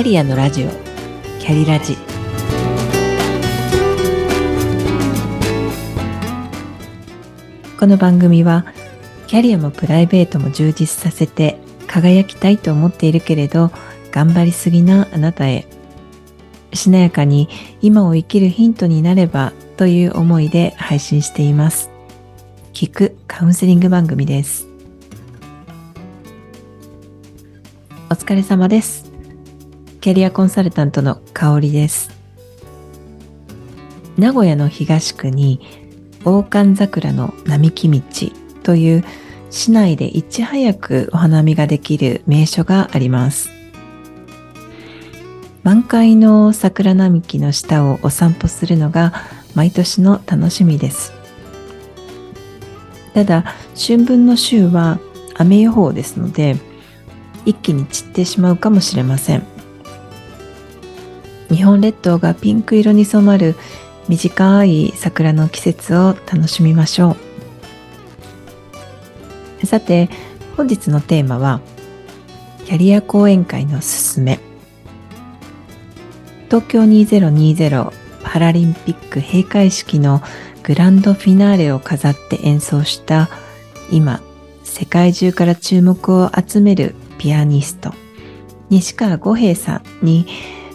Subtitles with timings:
[0.00, 0.70] キャリアのラジオ。
[1.40, 1.94] キャリラジ。
[7.78, 8.64] この番組は
[9.26, 13.70] キャリアもプライベートも充実させて輝きたいと思っているけれど
[14.10, 15.66] 頑張りすぎなあなたへ。
[16.72, 17.50] しなやかに
[17.82, 21.90] 今を生きるヒントになればという思いで配信しています。
[22.72, 24.66] 聞くカウンセリング番組です。
[28.08, 29.09] お疲れ様です。
[30.00, 32.10] キャリアコンサルタントの香りです
[34.16, 35.60] 名古屋の東区に
[36.24, 38.02] 大寒桜の並木道
[38.62, 39.04] という
[39.50, 43.50] 市内でいち早くお花見ができる名所があります
[45.62, 49.12] 満開の桜並木の下をお散歩するのが
[49.54, 51.12] 毎年の楽しみです。
[53.14, 53.44] ただ、
[53.76, 54.98] 春分の週は
[55.34, 56.56] 雨予報ですので、
[57.44, 59.46] 一気に散ってしまうかもしれません。
[61.50, 63.56] 日本列島がピンク色に染まる
[64.08, 67.16] 短い桜の季節を楽しみましょ
[69.62, 69.66] う。
[69.66, 70.08] さて、
[70.56, 71.60] 本日のテーマは、
[72.64, 74.40] キャリア講演会のすすめ。
[76.46, 80.20] 東京2020パラリンピック閉会式の
[80.62, 83.28] グランドフィナーレを飾って演奏した
[83.90, 84.20] 今
[84.64, 87.94] 世界中から注目を集めるピアニスト
[88.68, 90.26] 西川五平さんに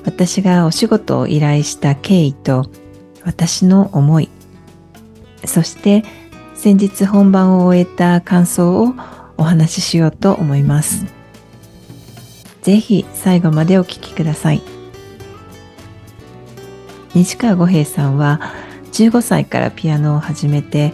[0.05, 2.65] 私がお仕事を依頼した経緯と
[3.23, 4.29] 私の思い
[5.45, 6.03] そして
[6.55, 8.93] 先日本番を終えた感想を
[9.37, 11.05] お話ししようと思います。
[12.61, 14.61] ぜひ最後までお聴きください。
[17.13, 18.41] 西川五平さんは
[18.91, 20.93] 15歳からピアノを始めて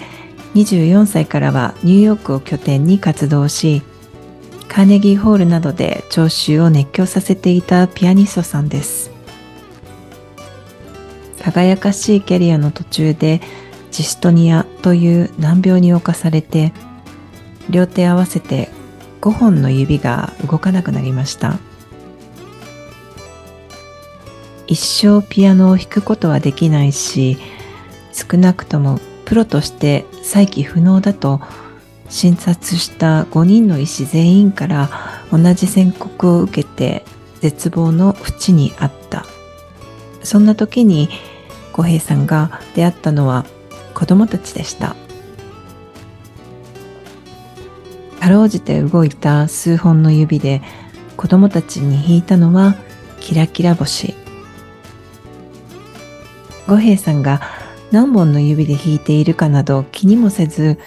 [0.56, 3.82] 24歳からはニューヨークを拠点に活動し
[4.72, 9.12] カーネギーホールなどで聴衆を熱狂させていたピアニストさんです。
[11.42, 13.42] 輝かしいキャリアの途中で
[13.92, 16.72] ジストニアという難病に侵されて
[17.70, 18.70] 両手合わせて
[19.20, 21.60] 5本の指が動かなくなりました。
[24.68, 27.38] 一生ピアノを弾くことはできないし
[28.14, 31.42] 少なくともプロとして再起不能だと
[32.12, 34.90] 診察した5人の医師全員から
[35.32, 37.06] 同じ宣告を受けて
[37.40, 39.26] 絶望の淵にあった。
[40.22, 41.10] そんな時に
[41.74, 43.46] 小平さんが出会ったのは
[43.96, 44.96] 子供たちでした。
[48.20, 50.62] かろうじて動いた数本の指で
[51.18, 52.76] 子供たちに弾いたのは
[53.20, 54.14] キラキラ星。
[56.68, 57.42] 五平さんが
[57.92, 60.78] 何本の指で弾いているかなど気にもせず、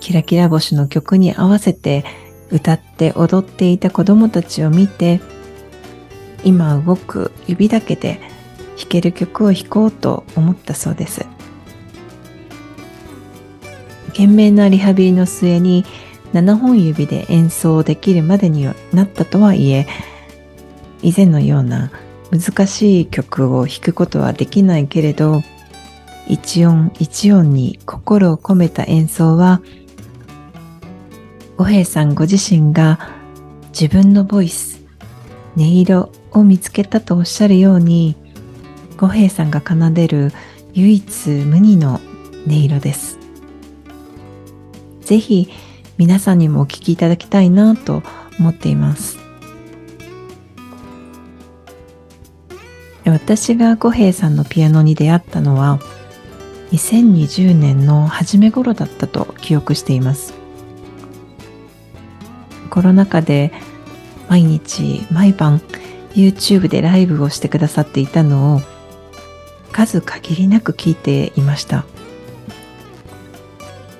[0.00, 2.04] キラキラ星の曲に合わせて
[2.50, 5.20] 歌って踊っていた子供たちを見て、
[6.42, 8.20] 今動く指だけで
[8.76, 11.26] 弾ける曲を弾こうと思ったそうです。
[14.08, 15.84] 懸命なリハビリの末に
[16.32, 19.86] 7本指で演奏できるまでになったとはいえ、
[21.02, 21.90] 以前のような
[22.30, 25.42] 難しい曲を弾くことはできないけれど
[26.28, 29.60] 一音一音に心を込めた演奏は
[31.60, 32.98] 五平さんご自身が
[33.78, 34.80] 自分のボイス
[35.58, 38.16] 音色を見つけたとおっしゃるように
[38.96, 40.32] 五平さんが奏でる
[40.72, 42.00] 唯一無二の
[42.46, 43.18] 音色です。
[45.02, 45.50] ぜひ
[45.98, 48.02] 皆さんにもお聴きいただきたいなと
[48.38, 49.18] 思っています。
[53.04, 55.78] 私が五平さんのピアノに出会ったのは
[56.72, 60.39] 2020年の初め頃だったと記憶しています。
[62.70, 63.52] コロナ禍で
[64.28, 65.60] 毎日毎晩
[66.14, 68.60] YouTube でライブをしてくださっていたのを
[69.72, 71.84] 数限りなく聞いていました。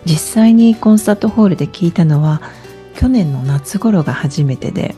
[0.04, 2.40] 実際にコンサートホールで聞いたのは
[2.96, 4.94] 去年の夏頃が初めてで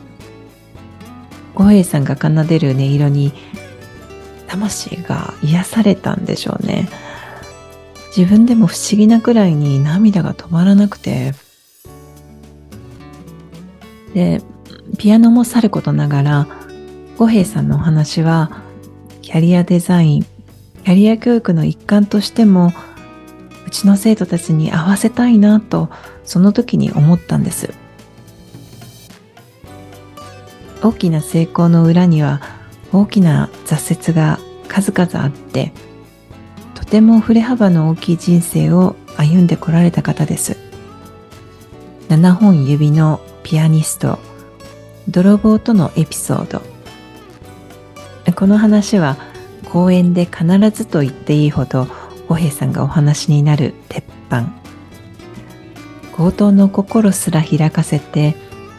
[1.55, 3.33] 五平さんが奏でる音色に
[4.47, 6.89] 魂が癒されたんでしょうね。
[8.15, 11.33] 自分でも不思議なくらいに涙が止まらなくて
[14.13, 14.41] で
[14.97, 16.47] ピアノもさることながら
[17.17, 18.61] 五平さんのお話は
[19.21, 22.73] キャリアデザインキャリア教育の一環としても
[23.65, 25.89] うちの生徒たちに合わせたいなと
[26.25, 27.73] その時に思ったんです。
[30.83, 32.41] 大きな成功の裏には
[32.91, 34.37] 大きな挫折が
[34.67, 35.71] 数々あって
[36.75, 40.57] とても振れ幅の大きい人生を歩んでこられた方です。
[42.09, 44.19] 7本指のピアニスト
[45.09, 46.61] 泥棒とのエピソード。
[48.33, 49.17] この話は
[49.65, 51.87] 講演で必ずと言っていいほど
[52.29, 54.45] 五平さんがお話になる鉄板。
[56.15, 58.35] 強盗の心すら開かせて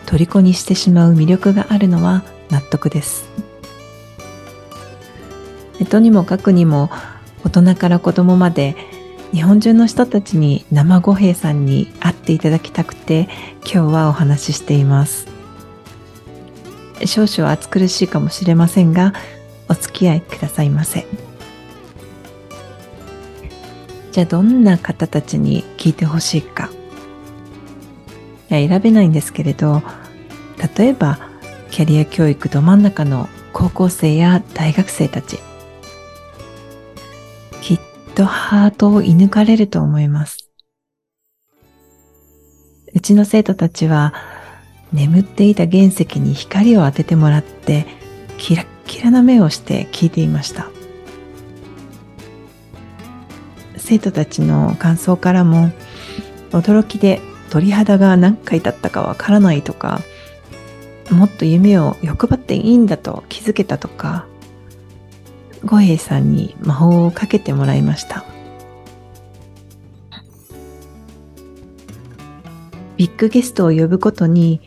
[0.06, 3.28] 虜にしてしまう魅力があるのは納得です。
[5.90, 6.90] とにもかくにも
[7.44, 8.76] 大人から子供まで
[9.34, 13.28] 日本中の人たちに生五平さんに会っていただきたくて
[13.64, 15.26] 今日はお話ししています。
[17.04, 19.12] 少々暑苦しいかもしれませんが
[19.68, 21.04] お付き合いくださいませ。
[24.12, 26.70] じゃあどんな方たちに聞いてほしいか。
[28.50, 29.82] いや選べないんですけれど
[30.76, 31.18] 例えば
[31.72, 35.40] キャリア教育ど真ん中の高校生や大学生たち。
[38.14, 40.50] とハートを射抜かれると思います。
[42.94, 44.14] うちの生徒たちは
[44.92, 47.86] 眠っていた原石に光を当ててもらって
[48.38, 50.70] キラッキラな目をして聞いていました。
[53.76, 55.70] 生徒たちの感想からも
[56.52, 57.20] 驚きで
[57.50, 60.00] 鳥肌が何回だったかわからないとか
[61.10, 64.26] もっと夢を欲張っていいんだと気づけたとか
[65.64, 68.24] 五平さんに魔法をかけてもらいました。
[72.96, 74.60] ビッグゲストを呼ぶことに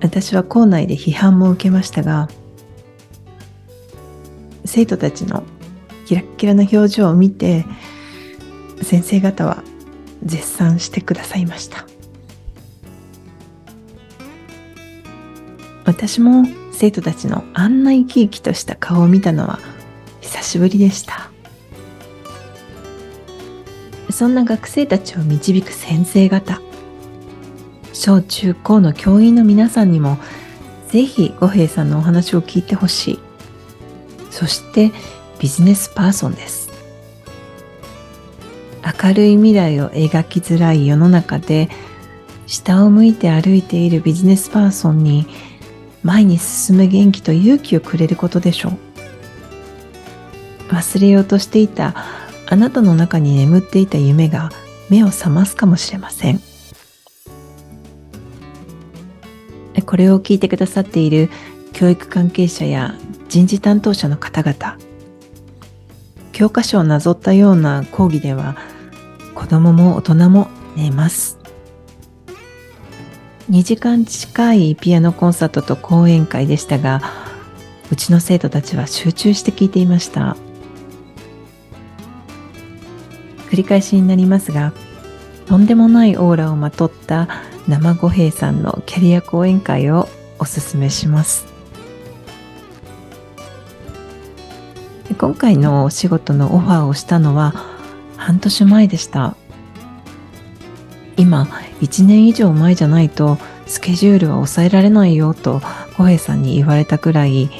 [0.00, 2.28] 私は校内で批判も受けましたが
[4.64, 5.44] 生徒たちの
[6.04, 7.64] キラッキラな表情を見て
[8.82, 9.64] 先生方は
[10.22, 11.86] 絶賛してくださいました。
[15.84, 19.58] 私も生徒たちのあんな生き生きとした顔を見たのは
[20.38, 21.30] 久しぶりでした。
[24.10, 26.60] そんな学生たちを導く先生方
[27.92, 30.18] 小中高の教員の皆さんにも
[30.88, 33.18] ぜひ五平さんのお話を聞いてほしい。
[34.30, 34.92] そして
[35.40, 36.70] ビジネスパーソンです。
[39.02, 41.68] 明るい未来を描きづらい世の中で
[42.46, 45.26] 下を向いて歩いているビジネスパーソンに
[46.02, 48.87] 前に進む元気と勇気をくれることでしょう。
[50.68, 51.94] 忘れようとしていた
[52.46, 54.50] あなたの中に眠っていた夢が
[54.88, 56.40] 目を覚ますかもしれません。
[59.84, 61.30] これを聞いてくださっている
[61.72, 62.94] 教育関係者や
[63.28, 64.76] 人事担当者の方々
[66.32, 68.56] 教科書をなぞったような講義では
[69.34, 71.38] 子供も大人も寝ます。
[73.50, 77.00] 2時間近いピアノコンサートと講演会でしたが
[77.90, 80.36] うちの生徒たちは集中して聞いていました。
[83.50, 84.72] 繰り返しになりますが
[85.46, 87.26] とんでもないオーラをまとった
[87.66, 90.08] 生五平さんのキャリア講演会を
[90.38, 91.46] おすすめします。
[95.18, 97.54] 今回のお仕事のオファーをしたのは
[98.16, 99.36] 半年前でした。
[101.16, 101.44] 今
[101.80, 105.60] 1年以上前じゃないとスケジュールは抑えられないよと
[105.96, 107.50] 小平さんに言われたくらい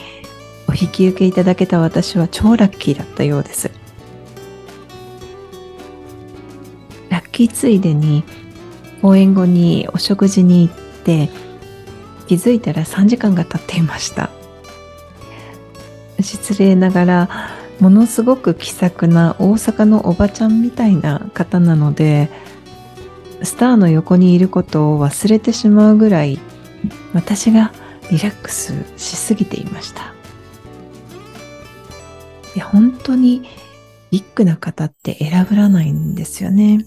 [0.68, 3.77] お引き受けいただけた私は超ラッキーだったようです。
[7.38, 8.24] ラッキーついでに
[9.00, 11.30] 講演後にお食事に行って
[12.26, 14.30] 気づいたら3時間が経っていました。
[16.20, 17.28] 失礼ながら
[17.78, 22.28] ものすごく気さくな大阪のおばちゃんみたいな方なので
[23.44, 26.40] スターの横にいることを忘れてしまうぐらい
[27.14, 27.72] 私が
[28.10, 30.12] リラックスしすぎていました。
[32.56, 33.48] いや本当に
[34.10, 36.84] ビッグな方って選ぶらないんですよね。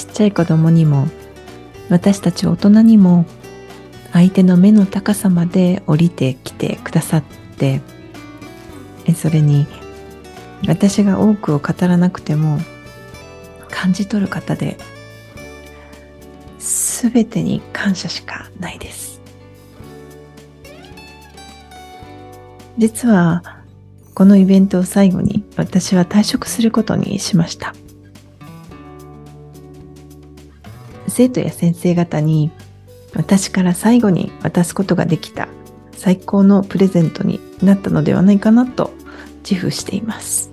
[0.00, 1.08] ちっちゃい子供にも
[1.90, 3.26] 私たち大人にも
[4.14, 7.22] 相手の目の高さまで降りてきてくださっ
[7.58, 7.82] て
[9.14, 9.66] それに
[10.66, 12.58] 私が多くを語らなくても
[13.68, 14.78] 感じ取る方で
[16.58, 19.20] 全てに感謝しかないです。
[22.78, 23.42] 実は
[24.14, 27.74] このイベントを最後に私は退職することにしました。
[31.20, 32.50] 生徒や先生方に
[33.12, 35.48] 私から最後に渡すことができた
[35.92, 38.90] 最高のプレゼントになったのではないかなと
[39.42, 40.50] 自負しています。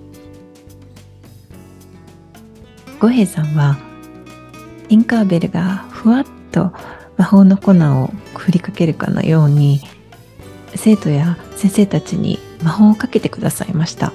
[3.00, 3.78] 五平さんは
[4.90, 6.70] インカーベルがふわっと
[7.16, 9.80] 魔法の粉を振りかけるかのように
[10.74, 14.12] 生徒や先生たちに魔法をかけてくださいました。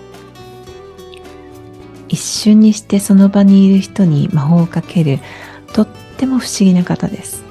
[2.10, 5.18] 一瞬にしてその場にいる人に魔法をかける
[6.24, 7.44] ても不思議な方です。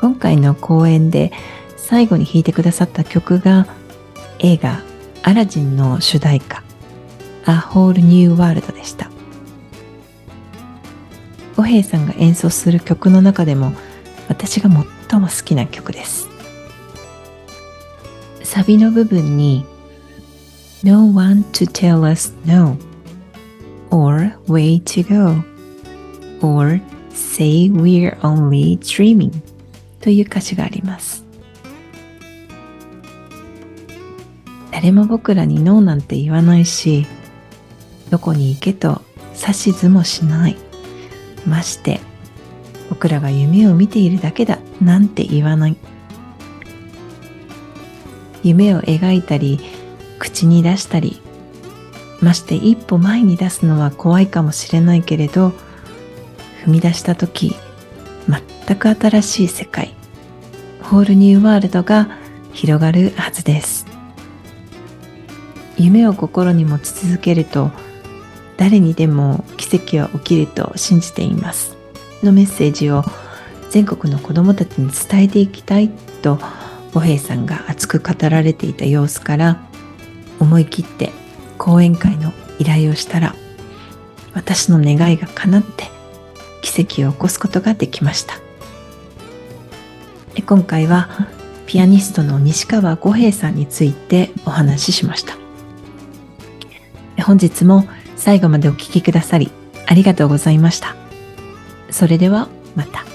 [0.00, 1.32] 今回の公演で
[1.76, 3.66] 最後に弾いてくださった曲が
[4.38, 4.80] 映画
[5.24, 6.62] アラジンの主題歌
[7.46, 9.10] A Whole New World でした。
[11.56, 13.72] 五平さんが演奏する曲の中でも
[14.28, 14.70] 私が
[15.08, 16.28] 最も好きな曲です。
[18.44, 19.66] サビの部分に
[20.84, 22.76] No one to tell us no
[23.90, 25.51] or way to go
[26.42, 26.80] or
[27.10, 29.32] say we're only dreaming
[30.00, 31.24] という歌詞があります。
[34.70, 37.06] 誰も僕らにノーなんて言わないし
[38.10, 39.00] どこに行けと
[39.40, 40.56] 指図もしない。
[41.46, 42.00] まして
[42.88, 45.76] 僕らが夢を見ているだけだなんて言わない。
[48.42, 49.60] 夢を描いたり
[50.18, 51.20] 口に出したり
[52.20, 55.52] まして一歩前に出すのは怖いかもしれないけれど
[56.64, 57.54] 踏み出した時
[58.28, 59.94] 全く新しい世界
[60.82, 62.08] ホールニューワールドが
[62.52, 63.86] 広がるはずです。
[65.78, 67.70] 夢を心に持ち続けると
[68.56, 71.76] 誰にでも奇跡は起きると信じています。
[72.22, 73.04] のメッセージを
[73.70, 75.88] 全国の子どもたちに伝えていきたい
[76.20, 76.38] と
[76.92, 79.62] 五平さんが熱く語られていた様子から
[80.38, 81.10] 思い切って
[81.58, 83.34] 講演会の依頼をしたら
[84.34, 85.90] 私の願いが叶って
[86.62, 88.40] 奇跡を起こすことができました。
[90.46, 91.28] 今回は
[91.66, 95.36] ピアニストの西川五平さんについてお話ししました。
[97.22, 97.84] 本日も
[98.16, 99.50] 最後までお聴きくださり
[99.86, 100.96] ありがとうございました。
[101.90, 103.11] それではまた。